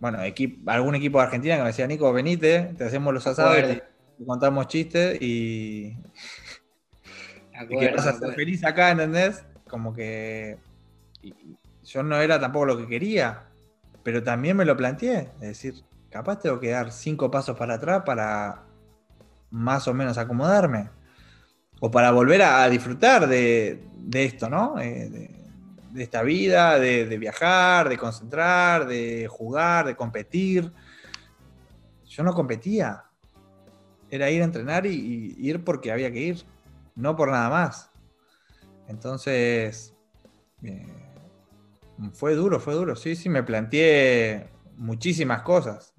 [0.00, 3.56] bueno, equi- algún equipo de Argentina que me decía, Nico, venite, te hacemos los asados
[3.66, 3.74] te,
[4.16, 5.98] te contamos chistes y,
[7.68, 9.44] y que vas a ser feliz acá, ¿entendés?
[9.68, 10.56] Como que
[11.84, 13.42] yo no era tampoco lo que quería,
[14.02, 15.74] pero también me lo planteé, es decir,
[16.10, 18.62] capaz tengo que dar cinco pasos para atrás para
[19.50, 20.88] más o menos acomodarme,
[21.80, 23.80] o para volver a, disfrutar de,
[24.12, 24.78] esto, ¿no?
[24.80, 25.08] Eh,
[25.92, 30.72] de, esta vida, de, viajar, de concentrar, de jugar, de competir.
[32.06, 33.04] Yo no competía,
[34.10, 36.44] era ir a entrenar y, y ir porque había que ir,
[36.94, 37.90] no por nada más.
[38.88, 39.94] Entonces,
[40.62, 40.86] eh,
[42.12, 42.96] fue duro, fue duro.
[42.96, 45.94] Sí, sí, me planteé muchísimas cosas.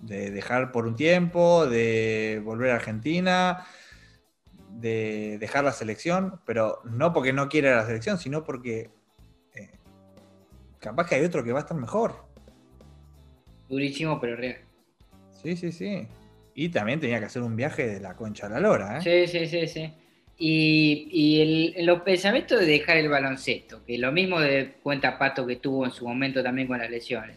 [0.00, 3.66] De dejar por un tiempo, de volver a Argentina,
[4.80, 8.90] de dejar la selección, pero no porque no quiera la selección, sino porque
[9.54, 9.70] eh,
[10.78, 12.14] capaz que hay otro que va a estar mejor.
[13.68, 14.58] Durísimo, pero real.
[15.42, 16.06] Sí, sí, sí.
[16.54, 19.00] Y también tenía que hacer un viaje de la concha a la lora, ¿eh?
[19.02, 19.92] Sí, sí, sí, sí.
[20.38, 21.40] Y, y
[21.76, 25.84] el- los pensamientos de dejar el baloncesto, que lo mismo de cuenta Pato que tuvo
[25.84, 27.36] en su momento también con las lesiones.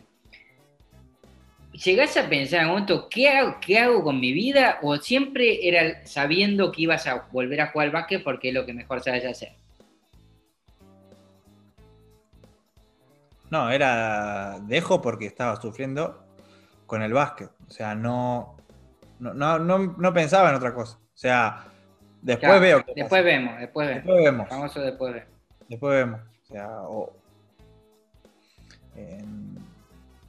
[1.83, 4.77] ¿Llegás a pensar en un momento qué hago, qué hago con mi vida?
[4.83, 8.65] ¿O siempre era sabiendo que ibas a volver a jugar al básquet porque es lo
[8.65, 9.53] que mejor sabes hacer?
[13.49, 16.23] No, era dejo porque estaba sufriendo
[16.85, 17.49] con el básquet.
[17.67, 18.55] O sea, no,
[19.19, 20.97] no, no, no- pensaba en otra cosa.
[20.97, 21.65] O sea,
[22.21, 22.85] después Claro, veo.
[22.85, 23.21] qué Después pasa.
[23.23, 24.03] vemos, después vemos.
[24.05, 24.49] Después vemos.
[24.49, 25.29] Famoso después vemos.
[25.67, 26.21] Después vemos.
[26.43, 27.13] O sea, o-
[28.95, 29.23] eh,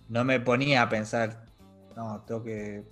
[0.08, 1.41] no me ponía a pensar,
[1.96, 2.84] no, tengo que.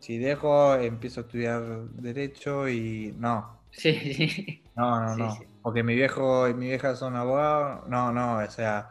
[0.00, 3.14] Si dejo, empiezo a estudiar Derecho y.
[3.18, 4.62] No, Sí, sí.
[4.76, 5.30] no, no, Sí, no.
[5.32, 5.42] sí.
[5.62, 7.88] Porque mi viejo y mi vieja son abogados.
[7.88, 8.90] No, no, o sea.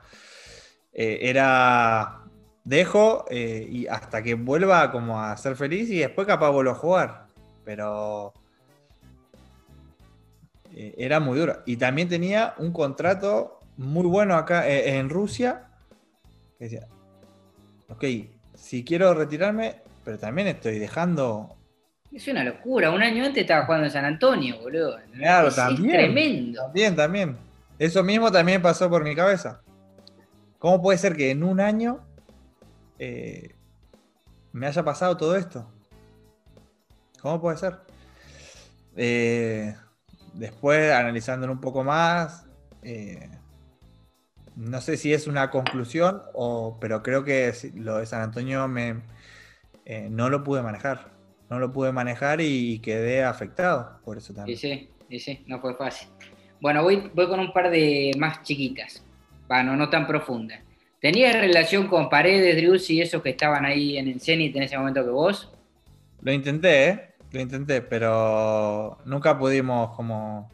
[0.93, 2.19] eh, era.
[2.65, 6.76] Dejo eh, y hasta que vuelva como a ser feliz y después capaz vuelvo a
[6.76, 7.28] jugar.
[7.65, 8.34] Pero.
[10.73, 11.58] eh, era muy duro.
[11.65, 15.67] Y también tenía un contrato muy bueno acá en Rusia.
[16.58, 16.88] Que decía.
[17.89, 18.04] Ok,
[18.55, 21.55] si quiero retirarme, pero también estoy dejando
[22.11, 22.91] Es una locura.
[22.91, 24.97] Un año antes estaba jugando en San Antonio, boludo.
[25.15, 25.91] Claro, Es- es también.
[25.91, 26.61] tremendo.
[26.63, 27.37] También, también.
[27.79, 29.61] Eso mismo también pasó por mi cabeza.
[30.59, 31.99] ¿Cómo puede ser que en un año
[32.99, 33.55] eh,
[34.51, 35.67] me haya pasado todo esto?
[37.19, 37.79] ¿Cómo puede ser?
[38.95, 39.75] Eh,
[40.35, 42.45] después, analizándolo un poco más,
[42.83, 43.29] eh,
[44.55, 48.67] no sé si es una conclusión, o, pero creo que sí, lo de San Antonio
[48.67, 49.01] me,
[49.85, 51.11] eh, no lo pude manejar.
[51.49, 54.57] No lo pude manejar y quedé afectado por eso también.
[54.57, 56.07] sí, y sí, no fue fácil.
[56.59, 59.03] Bueno, voy, voy con un par de más chiquitas.
[59.47, 60.61] Bueno, no tan profundas.
[60.99, 64.77] ¿Tenías relación con Paredes, Driussi y esos que estaban ahí en el Zenit en ese
[64.77, 65.51] momento que vos?
[66.21, 67.09] Lo intenté, ¿eh?
[67.31, 70.49] Lo intenté, pero nunca pudimos como...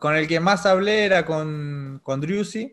[0.00, 2.72] con, el que más hablé era con, con Driussi,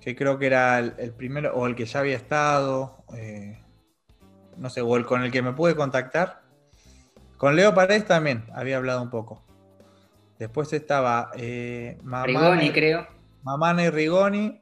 [0.00, 3.60] que creo que era el, el primero, o el que ya había estado, eh,
[4.56, 6.42] no sé, o el con el que me pude contactar.
[7.36, 9.42] Con Leo Paredes también había hablado un poco.
[10.38, 13.06] Después estaba eh, Mamana Rigoni, y- creo.
[13.42, 14.60] Mamana y Rigoni.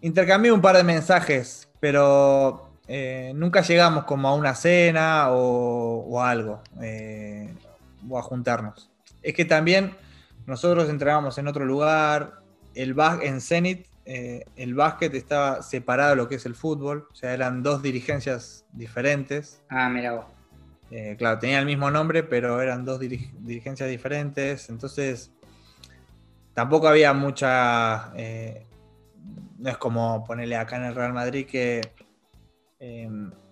[0.00, 6.22] Intercambié un par de mensajes, pero eh, nunca llegamos como a una cena o, o
[6.22, 7.52] algo, eh,
[8.08, 8.90] o a juntarnos.
[9.22, 9.96] Es que también
[10.46, 12.40] nosotros entrábamos en otro lugar,
[12.74, 17.14] el en Zenit eh, el básquet estaba separado de lo que es el fútbol, o
[17.14, 19.60] sea, eran dos dirigencias diferentes.
[19.68, 20.26] Ah, mira vos.
[20.92, 24.70] Eh, claro, tenía el mismo nombre, pero eran dos diri- dirigencias diferentes.
[24.70, 25.32] Entonces,
[26.54, 28.12] tampoco había mucha.
[28.14, 28.64] eh,
[29.58, 31.80] no es como ponerle acá en el Real Madrid que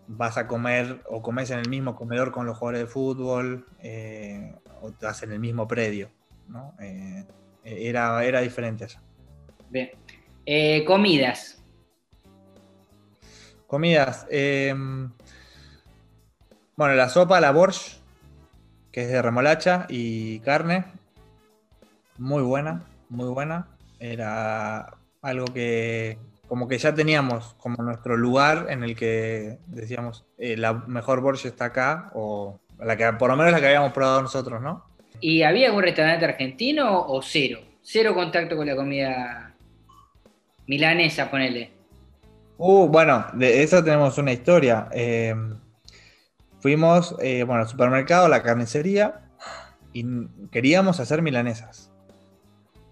[0.07, 3.67] vas a comer o comes en el mismo comedor con los jugadores de fútbol
[4.83, 6.11] o estás en el mismo predio.
[6.49, 6.75] ¿No?
[6.81, 7.25] Eh,
[7.65, 9.01] era, era diferente eso.
[9.71, 9.91] Bien.
[10.47, 11.63] Eh, comidas.
[13.67, 14.27] Comidas.
[14.31, 14.75] eh,
[16.77, 17.99] bueno, la sopa, la borsch,
[18.91, 20.85] que es de remolacha y carne.
[22.19, 23.69] Muy buena, muy buena.
[24.01, 30.57] Era algo que como que ya teníamos como nuestro lugar en el que decíamos eh,
[30.57, 34.23] la mejor borsch está acá, o la que por lo menos la que habíamos probado
[34.23, 34.85] nosotros, ¿no?
[35.21, 37.61] ¿Y había algún restaurante argentino o cero?
[37.83, 39.55] Cero contacto con la comida
[40.67, 41.71] milanesa, ponele.
[42.57, 44.89] Uh, bueno, de eso tenemos una historia.
[44.93, 45.35] Eh,
[46.61, 49.21] fuimos, eh, bueno, al supermercado, a la carnicería,
[49.93, 50.05] y
[50.51, 51.91] queríamos hacer milanesas.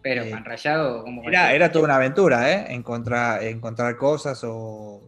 [0.03, 2.75] Pero Eh, pan rallado, como Era, era toda una aventura, ¿eh?
[2.75, 5.01] Encontrar, encontrar cosas o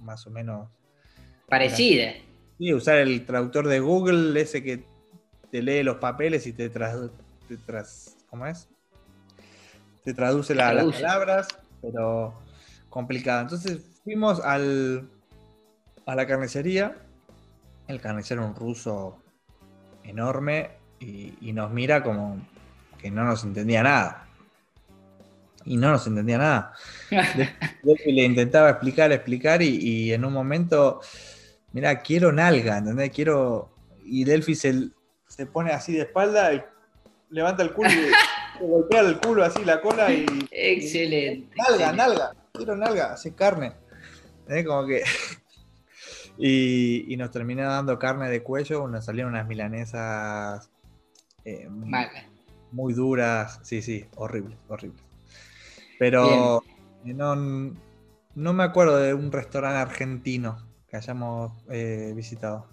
[0.00, 0.68] más o menos.
[1.48, 2.12] parecida.
[2.58, 4.84] Sí, usar el traductor de Google, ese que
[5.54, 6.96] te lee los papeles y te, tras,
[7.46, 8.66] te tras- ¿cómo es?
[10.02, 11.46] Te traduce la- las palabras,
[11.80, 12.34] pero
[12.90, 13.42] complicado.
[13.42, 15.08] Entonces fuimos al,
[16.06, 16.96] a la carnicería.
[17.86, 19.22] El carnicero un ruso
[20.02, 22.44] enorme y, y nos mira como
[22.98, 24.26] que no nos entendía nada.
[25.64, 26.72] Y no nos entendía nada.
[27.84, 31.00] Delphi le intentaba explicar, explicar y, y en un momento,
[31.72, 33.10] mira, quiero nalga, ¿entendés?
[33.12, 33.70] Quiero...
[34.04, 34.88] Y Delphi se,
[35.34, 36.62] se pone así de espalda, y
[37.30, 37.94] levanta el culo y
[38.60, 40.26] le golpea el culo así, la cola y...
[40.50, 41.56] Excelente.
[41.56, 41.96] Nalga, excelente.
[41.96, 43.72] nalga, quiero nalga, hace carne.
[44.48, 44.64] ¿Eh?
[44.64, 45.02] Como que.
[46.38, 50.70] y, y nos terminó dando carne de cuello, nos salieron unas milanesas
[51.44, 51.68] eh,
[52.70, 53.58] muy duras.
[53.62, 55.02] Sí, sí, horrible, horrible.
[55.98, 56.62] Pero
[57.04, 62.66] eh, no, no me acuerdo de un restaurante argentino que hayamos eh, visitado.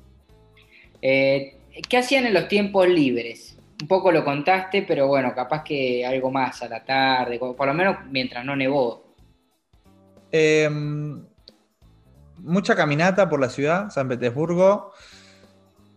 [1.01, 3.57] Eh, ¿Qué hacían en los tiempos libres?
[3.81, 7.73] Un poco lo contaste, pero bueno, capaz que algo más a la tarde, por lo
[7.73, 9.15] menos mientras no nevó.
[10.31, 10.69] Eh,
[12.37, 14.91] mucha caminata por la ciudad, San Petersburgo.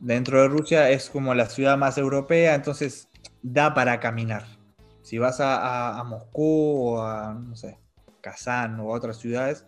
[0.00, 3.08] Dentro de Rusia es como la ciudad más europea, entonces
[3.42, 4.44] da para caminar.
[5.02, 7.78] Si vas a, Moscú o a, no sé,
[8.20, 9.66] Kazán o a otras ciudades,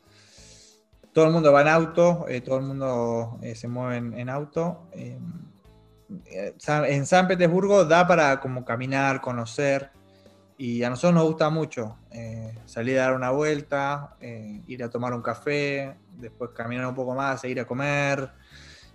[1.13, 4.89] todo el mundo va en auto, eh, todo el mundo eh, se mueve en, auto.
[4.93, 5.19] San-
[6.09, 9.91] en San Petersburgo da para como caminar, conocer.
[10.59, 14.89] Y a nosotros nos gusta mucho eh, salir a dar una vuelta, eh, ir a
[14.89, 18.31] tomar un café, después caminar un poco más, e ir a comer.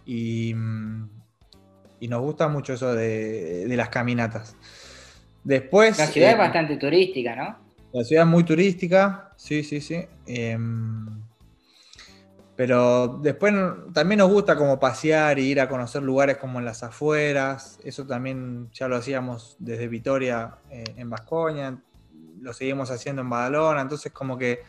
[0.05, 1.09] Y, mm,
[1.99, 4.55] y nos gusta mucho eso de, de las caminatas.
[5.43, 5.99] Después.
[5.99, 7.71] La ciudad eh, es bastante turística, ¿no?
[7.93, 10.05] la ciudad es muy turística, sí, sí, sí.
[12.61, 13.51] Pero después
[13.91, 17.79] también nos gusta como pasear y ir a conocer lugares como en las afueras.
[17.83, 21.81] Eso también ya lo hacíamos desde Vitoria eh, en Vascoña,
[22.39, 23.81] lo seguimos haciendo en Badalona.
[23.81, 24.59] Entonces como que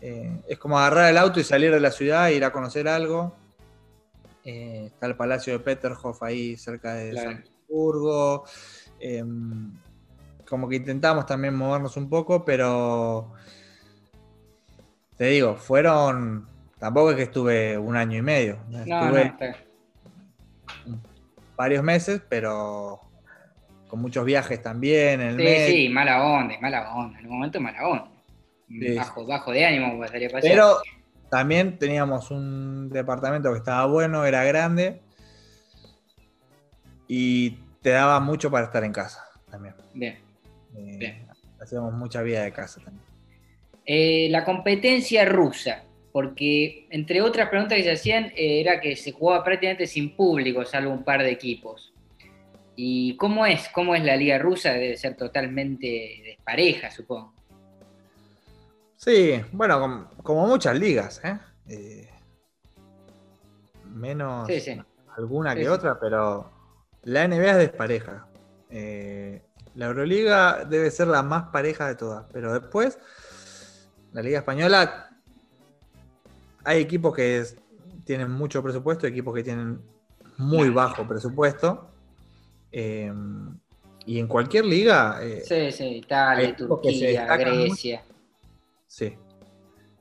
[0.00, 2.86] eh, es como agarrar el auto y salir de la ciudad e ir a conocer
[2.86, 3.34] algo.
[4.44, 7.30] Eh, está el Palacio de Peterhof ahí cerca de Claro.
[7.32, 8.44] San Petersburgo.
[9.00, 9.72] Em,
[10.48, 13.32] como que intentamos también movernos un poco, pero
[15.16, 16.53] te digo, fueron.
[16.84, 18.58] Tampoco es que estuve un año y medio.
[18.68, 19.56] No, Estuve no, está-
[21.56, 23.00] varios meses, pero
[23.88, 27.18] con muchos viajes también en el Sí, sí, mala onda, mala onda.
[27.20, 28.08] En un momento mala onda.
[28.68, 28.94] Sí.
[28.96, 30.52] Bajo, bajo de ánimo como pasaría a pasear.
[30.52, 30.76] Pero
[31.30, 35.00] también teníamos un departamento que estaba bueno, era grande
[37.08, 39.74] y te daba mucho para estar en casa también.
[39.94, 40.18] Bien.
[40.76, 41.26] Eh, Bien.
[41.62, 43.06] hacíamos mucha vida de casa también.
[43.86, 45.82] Eh, la competencia rusa,
[46.14, 50.64] porque entre otras preguntas que se hacían eh, era que se jugaba prácticamente sin público,
[50.64, 51.92] salvo un par de equipos.
[52.76, 53.68] ¿Y cómo es?
[53.70, 54.74] ¿Cómo es la liga rusa?
[54.74, 57.34] Debe ser totalmente despareja, supongo.
[58.96, 61.36] Sí, bueno, com- como, muchas ligas, ¿eh?
[61.68, 62.08] Eh,
[63.92, 64.80] menos Sí, sí.
[65.16, 66.48] alguna Sí, que otra, pero
[67.02, 68.28] la NBA es despareja.
[68.70, 69.42] Eh,
[69.74, 73.00] la Euroliga debe ser la más pareja de todas, pero después
[74.12, 75.10] la Liga Española
[76.64, 77.56] hay equipos que es-
[78.04, 79.80] tienen mucho presupuesto, equipos que tienen
[80.38, 81.90] muy bajo presupuesto.
[82.76, 83.12] eh,
[84.04, 88.02] y en cualquier liga eh, Sí, sí, Italia, Turquía, Grecia.
[88.86, 89.16] Sí,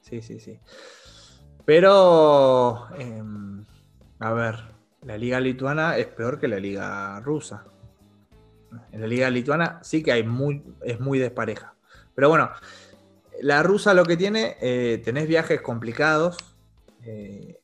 [0.02, 0.60] sí, sí, sí.
[1.66, 3.64] Pero, em,
[4.20, 4.56] a ver,
[5.04, 7.64] la liga lituana es peor que la liga rusa.
[8.92, 11.76] En la liga lituana sí que hay muy, es muy despareja.
[12.16, 12.50] Pero bueno,
[13.42, 16.38] la rusa lo que tiene, eh, tenés viajes complicados.
[17.06, 17.60] Eh,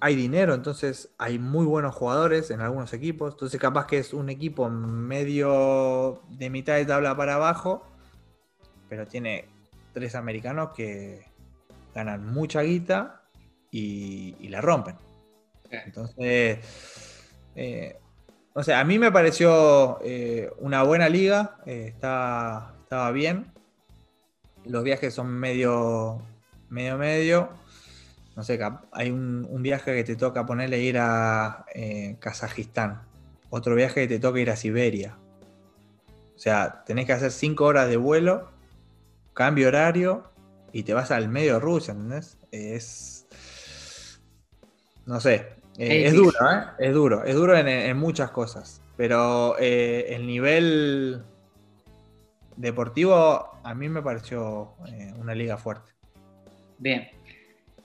[0.00, 3.34] hay dinero, entonces hay muy buenos jugadores en algunos equipos.
[3.34, 7.82] Entonces, capaz que es un equipo medio de mitad de tabla para abajo,
[8.88, 9.44] pero tiene
[9.92, 11.26] tres americanos que
[11.94, 13.22] ganan mucha guita
[13.70, 14.96] y, y la rompen.
[15.86, 16.58] Entonces,
[17.54, 17.96] eh,
[18.54, 23.52] o sea, a mí me pareció eh, una buena liga, eh, está- estaba bien.
[24.64, 26.22] Los viajes son medio,
[26.68, 27.48] medio, medio.
[28.40, 28.58] No sé,
[28.92, 33.02] hay un, un viaje que te toca ponerle ir a eh, Kazajistán.
[33.50, 35.18] Otro viaje que te toca ir a Siberia.
[36.34, 38.50] O sea, tenés que hacer 5 horas de vuelo,
[39.34, 40.24] cambio horario
[40.72, 42.38] y te vas al medio de Rusia, ¿entendés?
[42.50, 43.26] Es.
[45.04, 45.48] No sé.
[45.76, 46.62] eh, Es es duro, ¿eh?
[46.78, 47.24] Es duro.
[47.24, 48.80] Es duro en, en muchas cosas.
[48.96, 51.22] Pero eh, el nivel
[52.56, 55.90] deportivo a mí me pareció eh, una liga fuerte.
[56.78, 57.06] Bien.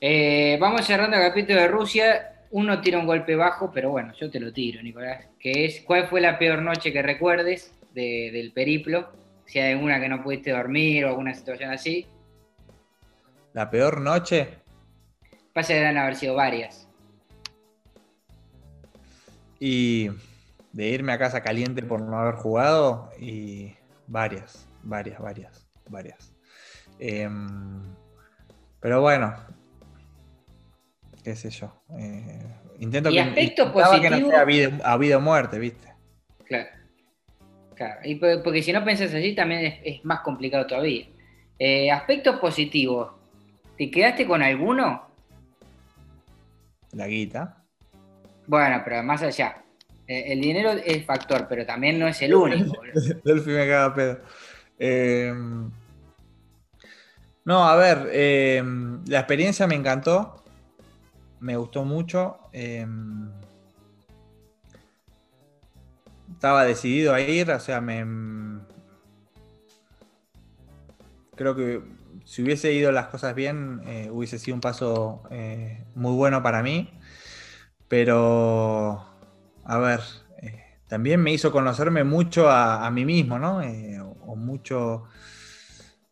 [0.01, 2.31] Eh, vamos cerrando el capítulo de Rusia.
[2.51, 5.25] Uno tira un golpe bajo, pero bueno, yo te lo tiro, Nicolás.
[5.39, 9.11] Que es, ¿cuál fue la peor noche que recuerdes de- del periplo?
[9.45, 12.07] Si hay alguna que no pudiste dormir o alguna situación así.
[13.53, 14.49] La peor noche.
[15.53, 16.87] Pasa que deben haber sido varias.
[19.59, 20.09] Y
[20.73, 23.11] de irme a casa caliente por no haber jugado.
[23.19, 23.73] Y
[24.07, 26.33] varias, varias, varias, varias.
[26.99, 27.81] Em,
[28.79, 29.33] pero bueno.
[31.25, 31.73] Qué sé yo.
[31.97, 32.39] eh,
[32.79, 35.87] intento Y que, aspecto intentaba que no sea a vida, a vida o muerte, ¿viste?
[36.45, 36.69] Claro.
[37.75, 37.99] Claro.
[38.03, 41.07] Y po- porque si no pensás así, también es, es más complicado todavía.
[41.57, 43.11] Eh, aspectos positivos.
[43.75, 45.07] ¿Te quedaste con alguno?
[46.91, 47.63] La guita.
[48.45, 49.63] Bueno, pero más allá.
[50.07, 52.79] Eh, el dinero es factor, pero también no es el único.
[53.23, 54.19] Delphi me caga pedo.
[54.77, 55.71] Em,
[57.45, 60.43] no, a ver, em, la experiencia me encantó.
[61.39, 62.39] Me gustó mucho.
[62.53, 63.29] em,
[66.33, 68.05] estaba decidido a ir, o sea, me.
[71.35, 71.81] Creo que
[72.23, 76.63] si hubiese ido las cosas bien, eh, hubiese sido un paso eh, muy bueno para
[76.63, 76.91] mí.
[77.87, 79.05] Pero,
[79.63, 80.01] a ver,
[80.41, 83.61] eh, también me hizo conocerme mucho a, mí mismo, ¿no?
[84.25, 85.03] O mucho.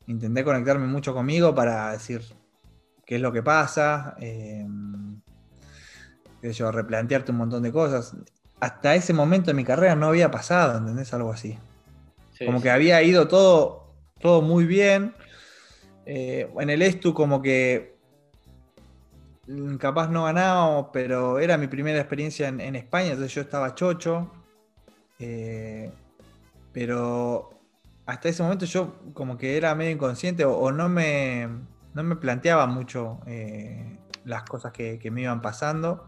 [0.08, 2.22] Intenté conectarme mucho conmigo para decir
[3.06, 4.16] qué es lo que pasa.
[4.20, 4.66] eh,
[6.52, 8.16] yo, replantearte un montón de cosas.
[8.60, 11.14] Hasta ese momento en mi carrera no había pasado, ¿entendés?
[11.14, 11.58] Algo así.
[12.32, 12.64] Sí, Como sí.
[12.64, 15.14] que había ido todo, todo muy bien.
[16.06, 17.96] Eh, en el Estu como que
[19.48, 23.76] mm, capaz no ganaba, pero era mi primera experiencia en, en España, entonces yo estaba
[23.76, 24.32] chocho.
[25.20, 25.92] Eh,
[26.74, 27.50] pero
[28.06, 31.48] hasta ese momento yo como que era medio inconsciente o, o no, me,
[31.94, 36.08] no me planteaba mucho eh, las cosas que, que me iban pasando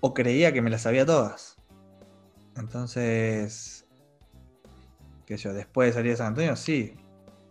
[0.00, 1.56] o creía que me las sabía todas.
[2.56, 3.86] Entonces,
[5.26, 6.94] que yo, después de salir de San Antonio, sí.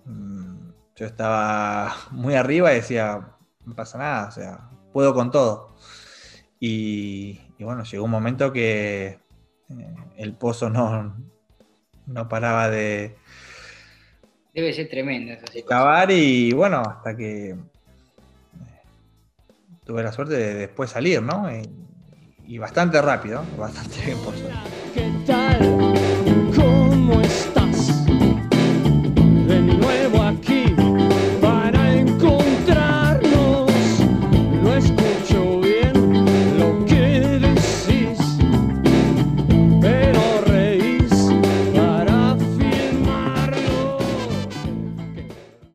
[0.06, 3.36] Mm, Yo estaba muy arriba y decía,
[3.66, 5.76] no pasa nada, o sea, puedo con todo.
[6.60, 9.20] Y, y bueno, llegó un momento que
[9.70, 11.16] eh, el pozo no,
[12.08, 13.16] no paraba de,
[14.54, 15.68] Debe ser tremendo esa de situación.
[15.68, 17.56] cavar y bueno, hasta que
[19.88, 21.50] tuve la suerte de después salir, ¿no?
[21.50, 21.62] Y,
[22.46, 24.77] y bastante rápido, bastante bien por suerte.